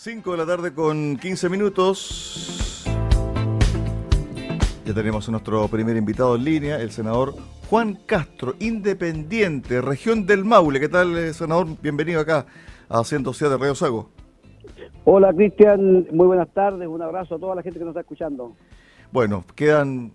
[0.00, 2.84] 5 de la tarde con 15 minutos.
[4.84, 7.34] Ya tenemos a nuestro primer invitado en línea, el senador
[7.68, 10.78] Juan Castro, independiente, región del Maule.
[10.78, 11.66] ¿Qué tal, eh, senador?
[11.82, 12.46] Bienvenido acá
[12.88, 14.08] a 107 de Radio Sago.
[15.02, 16.06] Hola, Cristian.
[16.12, 16.86] Muy buenas tardes.
[16.86, 18.54] Un abrazo a toda la gente que nos está escuchando.
[19.10, 20.12] Bueno, quedan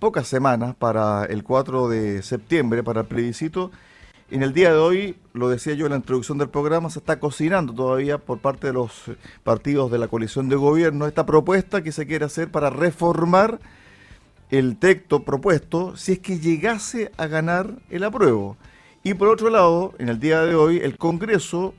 [0.00, 3.70] pocas semanas para el 4 de septiembre, para el plebiscito
[4.30, 7.20] en el día de hoy, lo decía yo en la introducción del programa, se está
[7.20, 9.10] cocinando todavía por parte de los
[9.42, 13.60] partidos de la coalición de gobierno esta propuesta que se quiere hacer para reformar
[14.50, 18.56] el texto propuesto si es que llegase a ganar el apruebo.
[19.02, 21.74] Y por otro lado, en el día de hoy, el Congreso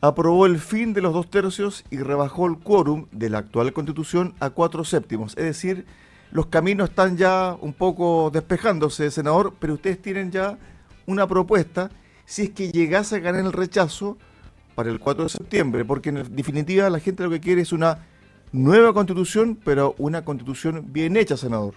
[0.00, 4.34] aprobó el fin de los dos tercios y rebajó el quórum de la actual constitución
[4.38, 5.36] a cuatro séptimos.
[5.36, 5.84] Es decir,
[6.30, 10.58] los caminos están ya un poco despejándose, senador, pero ustedes tienen ya
[11.10, 11.90] una propuesta
[12.24, 14.16] si es que llegase a ganar el rechazo
[14.76, 18.06] para el 4 de septiembre, porque en definitiva la gente lo que quiere es una
[18.52, 21.74] nueva constitución, pero una constitución bien hecha, senador.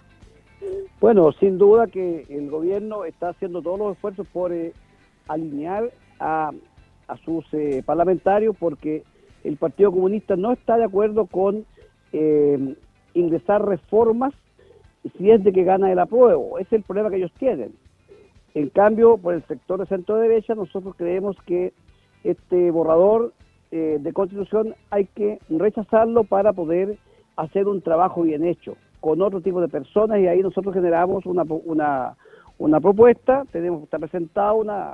[1.01, 4.73] Bueno, sin duda que el gobierno está haciendo todos los esfuerzos por eh,
[5.27, 6.51] alinear a,
[7.25, 9.03] sus eh, parlamentarios, porque
[9.43, 11.65] el Partido Comunista no está de acuerdo con
[12.13, 12.75] eh,
[13.13, 14.33] ingresar reformas
[15.17, 16.57] si es de que gana el apruebo.
[16.57, 17.73] Ese es el problema que ellos tienen.
[18.55, 21.73] En cambio, por el sector de centro derecha, nosotros creemos que
[22.23, 23.33] este borrador
[23.71, 26.97] eh, de constitución hay que rechazarlo para poder
[27.35, 31.43] hacer un trabajo bien hecho con otro tipo de personas y ahí nosotros generamos una,
[31.65, 32.15] una,
[32.57, 34.93] una propuesta, tenemos está presentada una,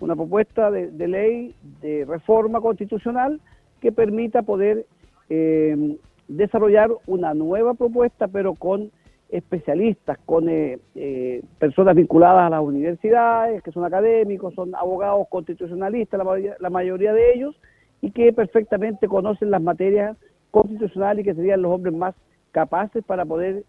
[0.00, 3.40] una propuesta de, ley de reforma constitucional
[3.80, 4.86] que permita poder
[5.28, 8.90] eh, desarrollar una nueva propuesta pero con
[9.32, 16.20] especialistas, con eh, eh, personas vinculadas a las universidades, que son académicos, son abogados constitucionalistas,
[16.60, 17.56] la mayoría, de ellos,
[18.02, 20.16] y que perfectamente conocen las materias
[20.50, 22.14] constitucionales y que serían los hombres más
[22.50, 23.64] capaces para poder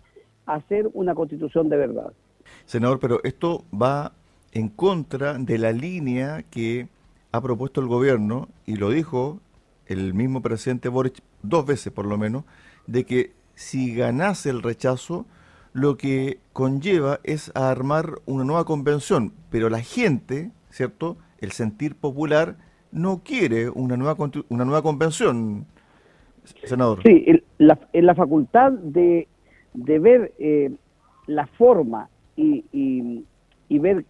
[0.45, 2.11] hacer una constitución de verdad.
[2.65, 4.11] Senador, pero esto va
[4.51, 6.87] en contra de la línea que
[7.31, 9.39] ha propuesto el gobierno, y lo dijo
[9.87, 12.43] el mismo presidente Boric dos veces por lo menos,
[12.85, 15.25] de que si ganase el rechazo,
[15.73, 21.17] lo que conlleva es a armar una nueva convención, pero la gente, ¿cierto?
[21.39, 22.55] El sentir popular
[22.91, 24.15] no quiere una nueva
[24.49, 25.65] una nueva convención,
[26.63, 27.01] senador.
[27.03, 27.25] Sí,
[27.57, 29.27] la, la facultad de,
[29.73, 30.71] de ver eh,
[31.25, 33.25] la forma y, y,
[33.67, 34.05] y ver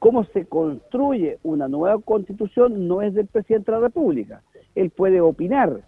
[0.00, 4.42] cómo se construye una nueva constitución no es del presidente de la República.
[4.74, 5.82] Él puede opinar,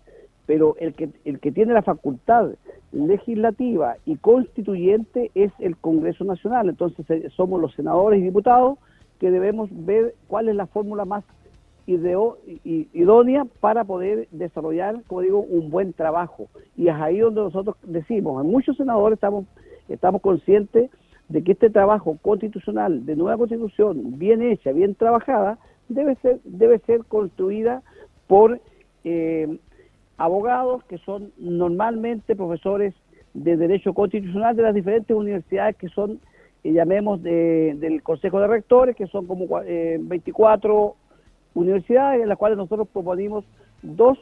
[0.46, 2.50] pero el que, el que tiene la facultad
[2.92, 6.68] legislativa y constituyente es el Congreso Nacional.
[6.68, 8.78] Entonces eh, somos los senadores y diputados
[9.18, 11.24] que debemos ver cuál es la fórmula más
[11.86, 16.48] idónea para poder desarrollar, como digo, un buen trabajo.
[16.76, 19.44] Y es ahí donde nosotros decimos, muchos senadores estamos,
[19.88, 20.90] estamos conscientes
[21.28, 25.58] de que este trabajo constitucional, de nueva constitución, bien hecha, bien trabajada,
[25.88, 27.82] debe ser, debe ser construida
[28.26, 28.60] por
[29.04, 29.58] eh,
[30.18, 32.94] abogados que son normalmente profesores
[33.34, 36.20] de Derecho Constitucional de las diferentes universidades que son,
[36.64, 40.92] eh, llamemos, del Consejo de Rectores, que son como 24 eh,
[41.54, 43.44] universidades, en las cuales nosotros proponimos
[43.82, 44.18] dos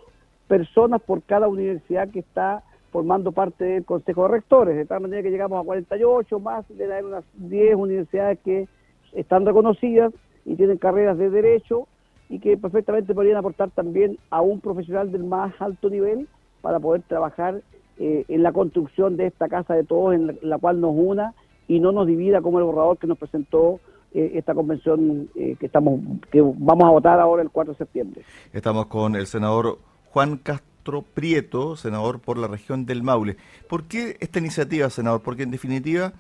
[0.49, 5.23] personas por cada universidad que está formando parte del Consejo de Rectores, de tal manera
[5.23, 8.69] que llegamos a 48 más, de unas 10 universidades que
[9.13, 10.13] están reconocidas
[10.45, 11.89] y tienen carreras de Derecho
[12.35, 16.27] y que perfectamente podrían aportar también a un profesional del más alto nivel
[16.63, 17.63] para poder trabajar
[17.97, 21.33] eh, en la construcción de esta casa de todos, en la, cual nos una
[21.69, 23.79] y no nos divida como el borrador que nos presentó
[24.13, 26.01] eh, esta convención eh, que estamos
[26.33, 28.23] que vamos a votar ahora el 4 de septiembre.
[28.53, 29.79] Estamos con el senador
[30.11, 33.37] Juan Castro Prieto, senador por la región del Maule.
[33.69, 35.23] ¿Por qué esta iniciativa, senador?
[35.23, 36.13] Porque en definitiva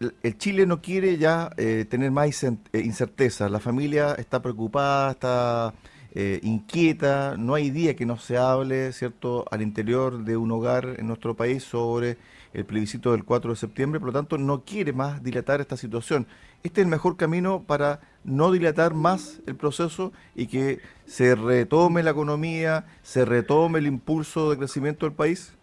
[0.00, 3.48] el Chile no quiere ya eh, tener más eh, incerteza.
[3.48, 5.74] La familia está preocupada, está
[6.14, 7.36] eh, inquieta.
[7.36, 11.34] No hay día que no se hable, ¿cierto?, al interior de un hogar en nuestro
[11.34, 12.16] país sobre
[12.54, 14.00] el plebiscito del 4 de septiembre.
[14.00, 16.26] Por lo tanto, no quiere más dilatar esta situación.
[16.62, 22.02] Este es el mejor camino para no dilatar más el proceso y que se retome
[22.02, 25.56] la economía, se retome el impulso de crecimiento del país.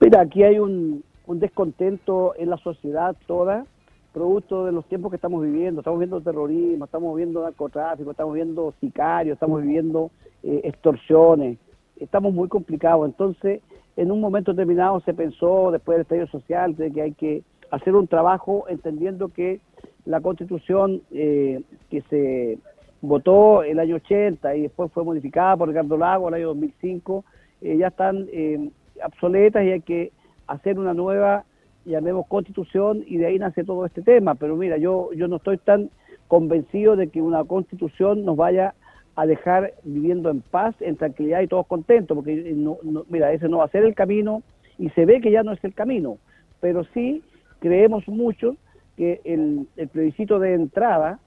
[0.00, 3.64] Mira, aquí hay un, un descontento en la sociedad toda,
[4.12, 5.80] producto de los tiempos que estamos viviendo.
[5.80, 10.10] Estamos viendo terrorismo, estamos viendo narcotráfico, estamos viendo sicarios, estamos viviendo
[10.42, 11.58] eh, extorsiones.
[11.98, 13.06] Estamos muy complicados.
[13.06, 13.62] Entonces,
[13.96, 17.94] en un momento determinado se pensó, después del estallido social, de que hay que hacer
[17.94, 19.60] un trabajo entendiendo que
[20.04, 22.58] la constitución eh, que se
[23.00, 27.24] votó el año 80 y después fue modificada por Ricardo Lago el año 2005,
[27.60, 28.70] eh, ya están eh,
[29.04, 30.12] obsoletas y hay que
[30.46, 31.44] hacer una nueva,
[31.84, 34.34] llamemos constitución, y de ahí nace todo este tema.
[34.34, 35.90] Pero mira, yo, yo no estoy tan
[36.28, 38.74] convencido de que una constitución nos vaya
[39.14, 42.78] a dejar viviendo en paz, en tranquilidad y todos contentos, porque no,
[43.08, 44.42] mira, ese no va a ser el camino
[44.78, 46.16] y se ve que ya no es el camino,
[46.60, 47.22] pero sí
[47.58, 48.56] creemos mucho
[48.96, 51.18] que el, el plebiscito de entrada,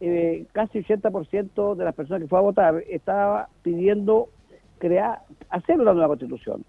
[0.00, 4.28] eh, casi 80% de las personas que fue a votar estaba pidiendo
[4.78, 5.20] crear,
[5.50, 6.64] hacer una nueva constitución.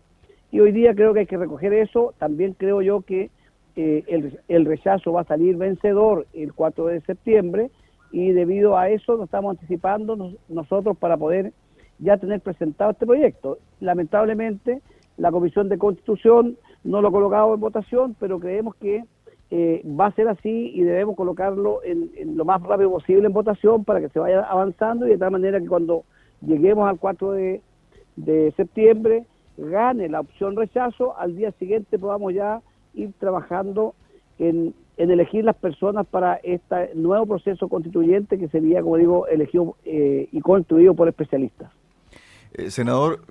[0.54, 3.32] Y hoy día creo que hay que recoger eso, también creo yo que
[3.76, 7.72] eh, el, el rechazo va a salir vencedor el 4 de septiembre,
[8.12, 11.54] y debido a eso nos estamos anticipando nosotros para poder
[11.98, 13.58] ya tener presentado este proyecto.
[13.80, 14.84] Lamentablemente
[15.18, 19.06] la Comisión de Constitución no lo ha colocado en votación, pero creemos que
[19.50, 23.84] eh, va a ser así y debemos colocarlo en, lo más rápido posible en votación
[23.86, 25.08] para que se vaya avanzando.
[25.08, 26.04] Y de tal manera que cuando
[26.46, 27.62] lleguemos al 4 de,
[28.18, 29.26] de septiembre
[29.58, 32.62] gane la opción rechazo, al día siguiente podamos ya
[32.94, 33.96] ir trabajando
[34.40, 40.30] en, elegir las personas para este nuevo proceso constituyente que sería, como digo, elegido eh,
[40.32, 41.72] y construido por especialistas.
[42.54, 43.22] Eh, senador,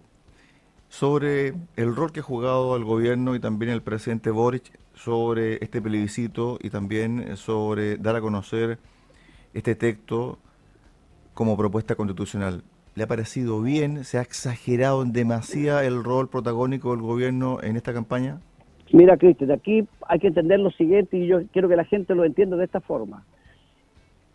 [0.89, 5.81] sobre el rol que ha jugado el gobierno y también el presidente Boric sobre este
[5.81, 8.79] plebiscito y también sobre dar a conocer
[9.55, 10.39] este texto
[11.35, 12.63] como propuesta constitucional.
[12.95, 14.05] ¿Le ha parecido bien?
[14.05, 18.41] ¿Se ha exagerado en demasía el rol protagónico del gobierno en esta campaña?
[18.93, 22.27] Mira, Cristian, aquí hay que entender lo siguiente y yo quiero que la gente lo
[22.27, 23.25] entienda de esta forma.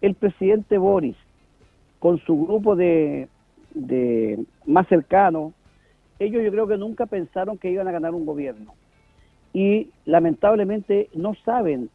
[0.02, 1.16] El presidente Boris,
[2.00, 3.30] con su grupo de,
[3.76, 5.54] de más cercano,
[6.18, 8.74] ellos yo creo que nunca pensaron que iban a ganar un gobierno.
[9.54, 11.92] Y lamentablemente no saben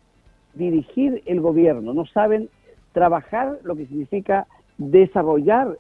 [0.55, 2.49] dirigir el gobierno, no saben
[2.93, 4.47] trabajar lo que significa
[4.79, 5.77] desarrollar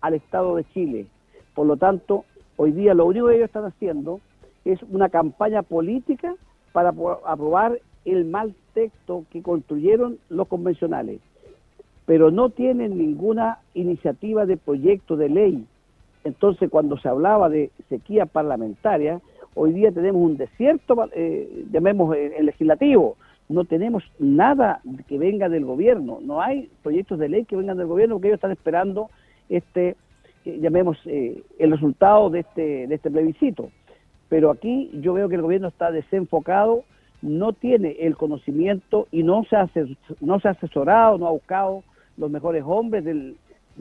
[0.00, 1.06] al Estado de Chile.
[1.54, 2.24] Por lo tanto,
[2.56, 4.20] hoy día lo único que ellos están haciendo
[4.64, 6.34] es una campaña política
[6.72, 6.92] para
[7.26, 11.20] aprobar el mal texto que construyeron los convencionales,
[12.06, 15.66] pero no tienen ninguna iniciativa de proyecto de ley.
[16.24, 19.20] Entonces, cuando se hablaba de sequía parlamentaria,
[19.54, 23.16] hoy día tenemos un desierto, eh, llamemos el eh, legislativo,
[23.48, 27.88] no tenemos nada que venga del gobierno, no hay proyectos de ley que vengan del
[27.88, 29.10] gobierno porque ellos están esperando
[29.50, 29.96] este,
[30.46, 33.70] eh, llamemos, eh, el resultado de este, de este plebiscito
[34.30, 36.84] pero aquí yo veo que el gobierno está desenfocado,
[37.20, 39.68] no tiene el conocimiento y no se ha,
[40.20, 41.82] no se ha asesorado, no ha buscado
[42.16, 43.34] los mejores hombres de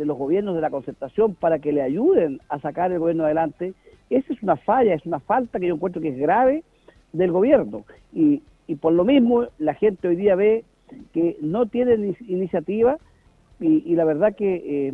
[0.05, 3.73] los gobiernos de la concertación para que le ayuden a sacar el gobierno adelante.
[4.09, 6.63] Esa es una falla, es una falta que yo encuentro que es grave
[7.13, 7.85] del gobierno.
[8.11, 8.41] Y,
[8.81, 10.63] por lo mismo la gente hoy día ve
[11.13, 12.97] que no tiene iniciativa
[13.59, 14.93] y, la verdad que eh,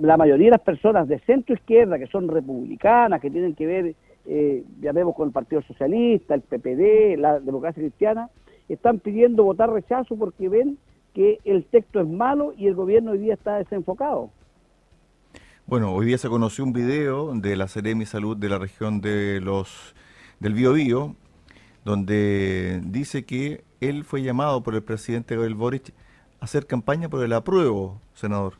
[0.00, 3.94] la mayoría de las personas de centro izquierda, que son republicanas, que tienen que ver
[4.28, 8.28] eh, llamemos con el Partido Socialista, el PPD, la democracia cristiana,
[8.68, 10.78] están pidiendo votar rechazo porque ven
[11.14, 14.30] que el texto es malo y el gobierno hoy día está desenfocado.
[15.66, 19.40] Bueno, hoy día se conoció un video de la Seremi Salud de la región de
[19.40, 19.94] los
[20.40, 21.14] del Biobío,
[21.84, 25.94] donde dice que él fue llamado por el presidente Gabriel Boric
[26.40, 28.54] a hacer campaña por el apruebo, senador.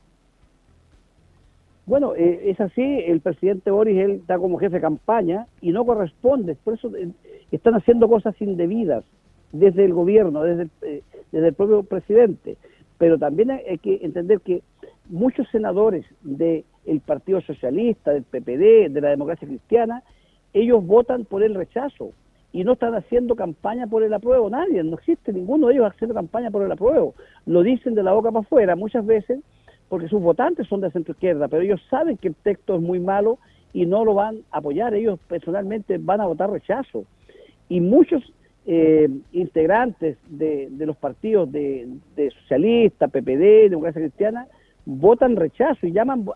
[1.86, 5.86] Bueno, eh, es así, el presidente Boris, él está como jefe de campaña y no
[5.86, 7.10] corresponde, por eso eh,
[7.52, 9.04] están haciendo cosas indebidas
[9.52, 12.56] desde el gobierno, desde el, eh, desde el propio presidente.
[12.98, 14.62] Pero también hay que entender que
[15.08, 16.64] muchos senadores del
[17.04, 20.02] Partido Socialista, del PPD, de la democracia cristiana,
[20.54, 22.12] ellos votan por el rechazo
[22.52, 24.48] y no están haciendo campaña por el apruebo.
[24.48, 27.14] Nadie, no existe ninguno de ellos haciendo campaña por el apruebo.
[27.44, 29.40] Lo dicen de la boca para afuera muchas veces
[29.88, 33.00] porque sus votantes son de centro izquierda, pero ellos saben que el texto es muy
[33.00, 33.38] malo
[33.72, 37.04] y no lo van a apoyar, ellos personalmente van a votar rechazo.
[37.68, 38.22] Y muchos
[38.66, 44.46] eh, integrantes de, los partidos de, de socialista, PPD, democracia cristiana,
[44.86, 46.26] votan rechazo y llaman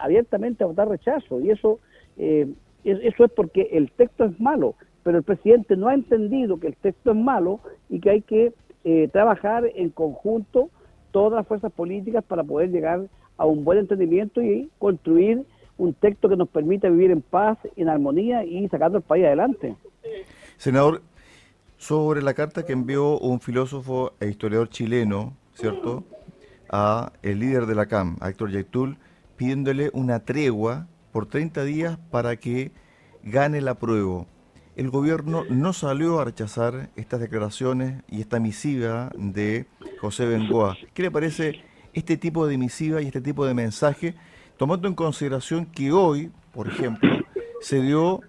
[0.00, 1.40] abiertamente a votar rechazo.
[1.40, 1.80] Y eso,
[2.16, 2.48] eh,
[2.84, 6.76] eso es porque el texto es malo, pero el presidente no ha entendido que el
[6.76, 7.60] texto es malo
[7.90, 8.52] y que hay que
[8.84, 10.70] eh, trabajar en conjunto
[11.16, 13.08] todas las fuerzas políticas para poder llegar
[13.38, 15.46] a un buen entendimiento y construir
[15.78, 19.76] un texto que nos permita vivir en paz, en armonía y sacando el país adelante.
[20.58, 21.00] Senador,
[21.78, 26.04] sobre la carta que envió un filósofo e historiador chileno, ¿cierto?,
[26.68, 28.98] a el líder de la CAM, a Héctor Yaitul,
[29.38, 32.72] pidiéndole una tregua por 30 días para que
[33.22, 34.26] gane la prueba
[34.76, 39.64] el gobierno no salió a rechazar estas declaraciones y esta misiva de
[40.00, 40.76] José Bengoa.
[40.92, 41.62] ¿Qué le parece
[41.94, 44.14] este tipo de misiva y este tipo de mensaje,
[44.58, 47.10] tomando en consideración que hoy, por ejemplo,
[47.62, 48.20] se dio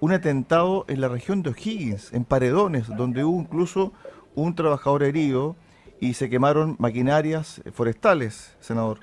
[0.00, 3.92] un atentado en la región de O'Higgins, en Paredones, donde hubo incluso
[4.34, 5.54] un trabajador herido
[6.00, 9.00] y se quemaron maquinarias forestales, senador.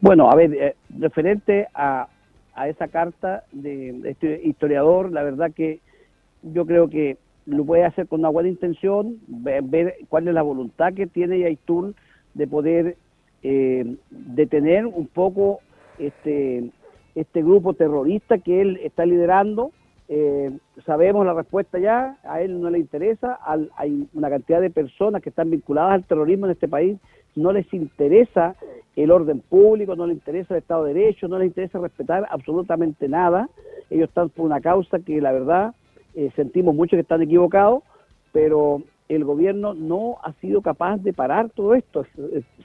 [0.00, 2.08] Bueno, a ver, eh, referente a,
[2.54, 5.80] a esa carta de, este historiador, la verdad que
[6.42, 7.16] yo creo que
[7.46, 11.94] lo puede hacer con una buena intención, ver, cuál es la voluntad que tiene Yaitul
[12.34, 12.96] de poder
[13.42, 15.60] eh, detener un poco
[15.98, 16.70] este,
[17.14, 19.72] este grupo terrorista que él está liderando.
[20.08, 23.38] Eh, sabemos la respuesta ya, a él no le interesa,
[23.76, 26.98] hay una cantidad de personas que están vinculadas al terrorismo en este país,
[27.34, 28.56] no les interesa
[28.96, 33.08] el orden público, no les interesa el Estado de Derecho, no les interesa respetar absolutamente
[33.08, 33.48] nada.
[33.90, 35.74] Ellos están por una causa que la verdad
[36.14, 37.82] eh, sentimos mucho que están equivocados,
[38.32, 42.06] pero el gobierno no ha sido capaz de parar todo esto,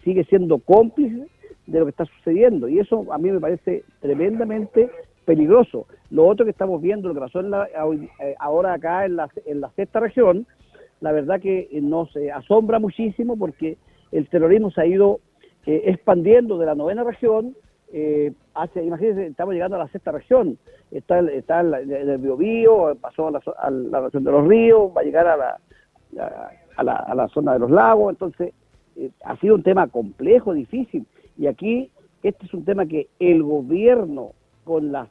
[0.03, 1.27] sigue siendo cómplice
[1.65, 4.89] de lo que está sucediendo y eso a mí me parece tremendamente
[5.25, 5.87] peligroso.
[6.09, 9.69] Lo otro que estamos viendo, lo que pasó eh, ahora acá en la, en la
[9.71, 10.47] sexta región,
[11.01, 13.77] la verdad que nos asombra muchísimo porque
[14.11, 15.19] el terrorismo se ha ido
[15.65, 17.55] eh, expandiendo de la novena región
[17.91, 20.57] eh, hacia, imagínense, estamos llegando a la sexta región,
[20.91, 25.27] está, está el, el Biobío, pasó a la, región de los ríos, va a llegar
[25.27, 25.59] a la,
[26.75, 28.53] a la, a la zona de los lagos, entonces
[28.95, 31.05] eh, ha sido un tema complejo, difícil,
[31.37, 31.91] y aquí
[32.23, 34.31] este es un tema que el gobierno
[34.63, 35.07] con las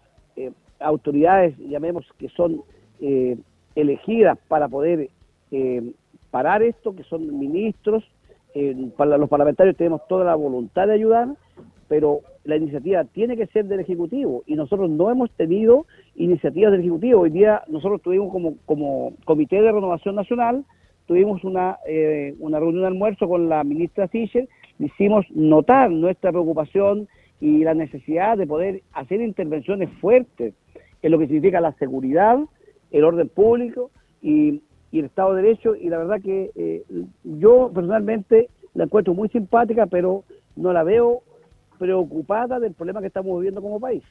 [0.80, 2.62] autoridades, llamemos que son
[3.74, 5.08] elegidas para poder
[6.30, 8.04] parar esto, que son ministros,
[8.96, 11.28] para los parlamentarios tenemos toda la voluntad de ayudar,
[11.88, 16.80] pero la iniciativa tiene que ser del Ejecutivo y nosotros no hemos tenido iniciativas del
[16.80, 17.22] Ejecutivo.
[17.22, 20.64] Hoy día nosotros tuvimos como, como Comité de Renovación Nacional,
[21.06, 24.48] tuvimos una, eh, una reunión de almuerzo con la ministra Fischer,
[24.78, 27.08] hicimos notar nuestra preocupación
[27.40, 30.54] y la necesidad de poder hacer intervenciones fuertes
[31.02, 32.38] en lo que significa la seguridad,
[32.90, 33.90] el orden público
[34.22, 36.84] y y el Estado de Derecho, y la verdad que eh,
[37.24, 40.24] yo personalmente la encuentro muy simpática, pero
[40.54, 41.22] no la veo
[41.78, 44.02] preocupada del problema que estamos viviendo como país.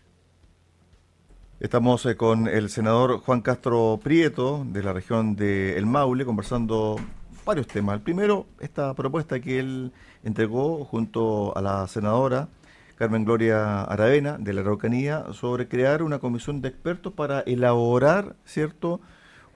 [1.60, 6.98] Estamos eh, con el senador Juan Castro Prieto, de la región de El Maule, conversando
[7.46, 7.96] varios temas.
[7.96, 9.92] El primero, esta propuesta que él
[10.24, 12.50] entregó junto a la senadora
[12.96, 19.02] Carmen Gloria Aravena, de la Araucanía, sobre crear una comisión de expertos para elaborar, ¿cierto?,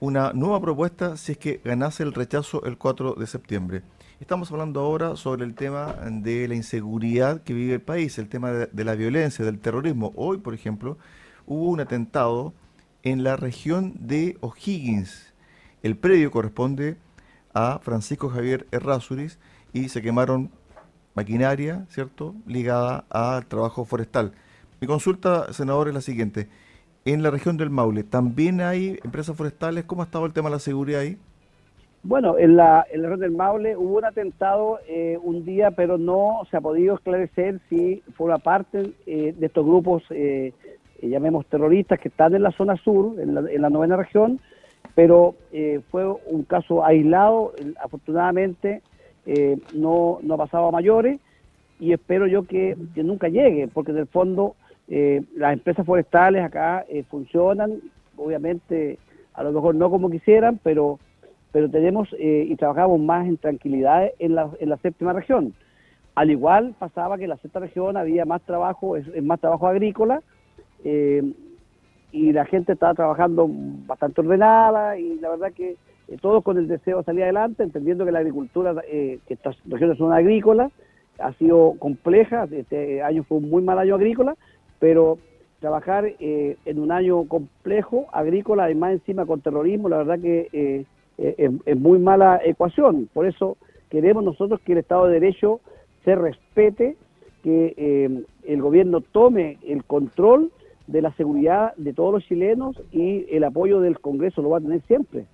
[0.00, 3.82] una nueva propuesta si es que ganase el rechazo el 4 de septiembre.
[4.18, 8.50] Estamos hablando ahora sobre el tema de la inseguridad que vive el país, el tema
[8.50, 10.12] de, la violencia, del terrorismo.
[10.16, 10.96] Hoy, por ejemplo,
[11.46, 12.54] hubo un atentado
[13.02, 15.34] en la región de O'Higgins.
[15.82, 16.96] El predio corresponde
[17.52, 19.38] a Francisco Javier Errázuriz
[19.74, 20.50] y se quemaron
[21.14, 24.32] maquinaria, ¿cierto?, ligada al trabajo forestal.
[24.80, 26.48] Mi consulta, senador, es la siguiente
[27.04, 29.84] en la región del Maule, ¿también hay empresas forestales?
[29.84, 31.16] ¿Cómo ha estado el tema de la seguridad ahí?
[32.02, 36.56] Bueno, en la, región del Maule hubo un atentado eh, un día, pero no se
[36.56, 40.52] ha podido esclarecer si forma parte eh, de estos grupos, eh,
[41.02, 44.40] llamemos terroristas, que están en la zona sur, en la, en la novena región,
[44.94, 45.34] pero
[45.90, 47.52] fue un caso aislado,
[47.82, 48.82] afortunadamente
[49.74, 51.20] no, no ha pasado a mayores,
[51.78, 54.56] y espero yo que, que nunca llegue, porque en el fondo
[54.92, 57.80] eh, las empresas forestales acá eh, funcionan,
[58.16, 58.98] obviamente
[59.34, 60.98] a lo mejor no como quisieran, pero
[61.52, 65.54] pero tenemos eh, y trabajamos más en tranquilidad en la, en la séptima región.
[66.14, 70.22] Al igual pasaba que en la sexta región había más trabajo, es, más trabajo agrícola,
[72.12, 75.76] y la gente estaba trabajando bastante ordenada y la verdad que
[76.20, 80.12] todos con el deseo de salir adelante, entendiendo que la agricultura, que estas regiones son
[80.12, 80.72] agrícolas,
[81.18, 84.36] ha sido compleja, este año fue un muy mal año agrícola,
[84.80, 85.18] pero
[85.60, 90.48] trabajar eh, en un año complejo, agrícola, y más encima con terrorismo, la verdad que
[90.52, 90.84] eh,
[91.18, 93.08] eh, es, muy mala ecuación.
[93.12, 93.56] Por eso
[93.90, 95.60] queremos nosotros que el Estado de Derecho
[96.04, 96.96] se respete,
[97.44, 100.50] que el gobierno tome el control
[100.86, 104.60] de la seguridad de todos los chilenos y el apoyo del Congreso lo va a
[104.60, 105.24] tener siempre.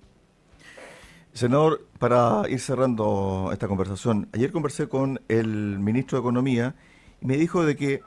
[1.33, 6.75] Senador, para ir cerrando esta conversación, ayer conversé con el ministro de Economía
[7.21, 8.01] y me dijo de que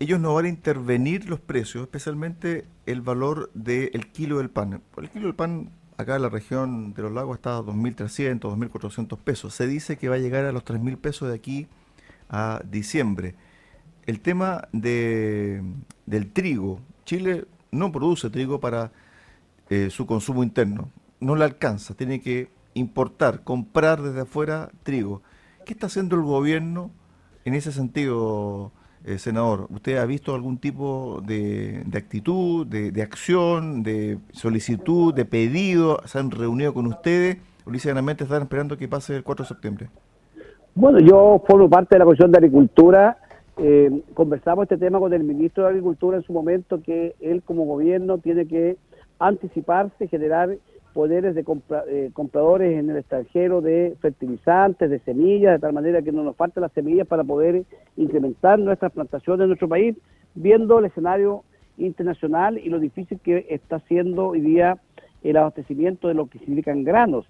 [0.00, 4.82] ellos no van a intervenir los precios, especialmente el valor del kilo del pan.
[4.96, 9.18] El kilo del pan acá en la región de los lagos está a 2.300, 2.400
[9.18, 9.54] pesos.
[9.54, 11.68] Se dice que va a llegar a los 3.000 pesos de aquí
[12.30, 13.34] a diciembre.
[14.06, 15.62] El tema de,
[16.06, 16.80] del trigo.
[17.04, 18.92] Chile no produce trigo para
[19.68, 20.90] eh, su consumo interno.
[21.20, 21.92] No le alcanza.
[21.92, 25.20] Tiene que importar, comprar desde afuera trigo.
[25.66, 26.90] ¿Qué está haciendo el gobierno
[27.44, 28.72] En ese sentido,
[29.04, 36.00] eh, senador, ¿usted ha visto algún tipo de, actitud, de, acción, de solicitud, de pedido?
[36.04, 37.38] ¿Se han reunido con ustedes?
[37.64, 39.88] ¿O literalmente están esperando que pase el 4 de septiembre?
[40.74, 43.18] Bueno, yo formo parte de la Comisión de Agricultura.
[43.56, 47.64] Eh, conversamos este tema con el ministro de Agricultura en su momento, que él como
[47.64, 48.76] gobierno tiene que
[49.18, 50.56] anticiparse, generar
[50.90, 51.44] poderes de
[51.88, 56.36] eh, compradores en el extranjero de fertilizantes, de semillas, de tal manera que no nos
[56.36, 57.64] falten las semillas para poder
[57.96, 59.96] incrementar nuestras plantaciones en nuestro país,
[60.34, 61.44] viendo el escenario
[61.78, 64.78] internacional y lo difícil que está siendo hoy día
[65.22, 67.26] el abastecimiento de lo que significan granos.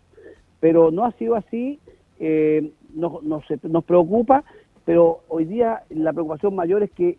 [0.60, 1.78] Pero no ha sido así,
[2.18, 4.44] eh, nos, nos preocupa,
[4.84, 7.18] pero hoy día la preocupación mayor es que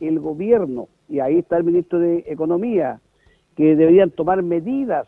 [0.00, 3.00] el gobierno, y ahí está el ministro de Economía,
[3.56, 5.06] que deberían tomar medidas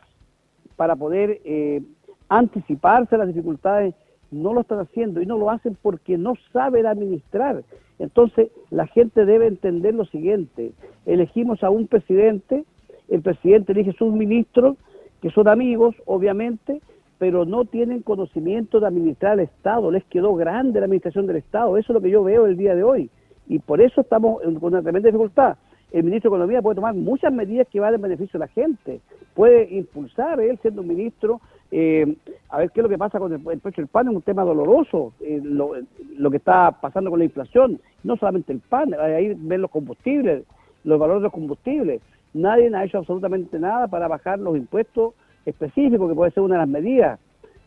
[0.76, 1.82] para poder eh,
[2.28, 3.94] anticiparse a las dificultades,
[4.30, 7.62] no lo están haciendo y no lo hacen porque no saben administrar.
[7.98, 10.72] Entonces, la gente debe entender lo siguiente,
[11.06, 12.64] elegimos a un presidente,
[13.08, 14.76] el presidente elige sus ministros,
[15.20, 16.80] que son amigos, obviamente,
[17.18, 21.76] pero no tienen conocimiento de administrar el Estado, les quedó grande la administración del Estado,
[21.76, 23.10] eso es lo que yo veo el día de hoy,
[23.46, 25.56] y por eso estamos con una tremenda dificultad
[25.92, 29.00] el ministro de Economía puede tomar muchas medidas que van en beneficio de la gente.
[29.34, 32.16] Puede impulsar, él siendo un ministro, eh,
[32.48, 34.42] a ver qué es lo que pasa con el, precio del pan, es un tema
[34.42, 39.60] doloroso, eh, lo, que está pasando con la inflación, no solamente el pan, ahí ven
[39.60, 40.44] los combustibles,
[40.84, 42.00] los valores de los combustibles.
[42.34, 46.60] Nadie ha hecho absolutamente nada para bajar los impuestos específicos, que puede ser una de
[46.60, 47.20] las medidas.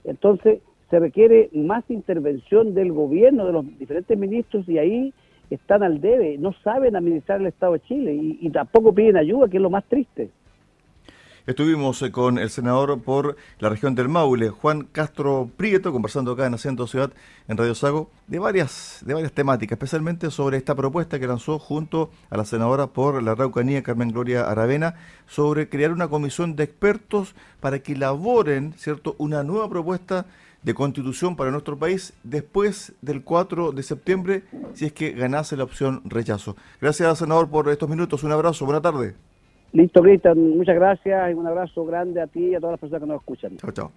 [0.04, 5.14] Entonces, se requiere más intervención del gobierno, de los diferentes ministros, y ahí
[5.50, 9.58] están al debe, no saben administrar el Estado de Chile y, tampoco piden ayuda, que
[9.58, 10.30] es lo más triste.
[11.48, 16.48] Estuvimos eh, con el senador por la región del Maule, Juan Castro Prieto, conversando acá
[16.48, 17.14] en Haciendo Ciudad,
[17.48, 22.10] en Radio Sago, de varias, de varias temáticas, especialmente sobre esta propuesta que lanzó junto
[22.32, 24.96] a la senadora por la Araucanía, Carmen Gloria Aravena,
[25.28, 29.16] sobre crear una comisión de expertos para que elaboren ¿cierto?
[29.20, 30.26] una nueva propuesta
[30.64, 35.66] de constitución para nuestro país después del 4 de septiembre, si es que ganase la
[35.66, 36.56] opción rechazo.
[36.82, 38.24] Gracias, senador, por estos minutos.
[38.24, 38.66] Un abrazo.
[38.66, 39.14] Buena tarde.
[39.76, 40.58] Listo, Cristian.
[40.58, 43.18] Muchas gracias y un abrazo grande a ti y a todas las personas que nos
[43.18, 43.58] escuchan.
[43.58, 43.92] Chao, chao.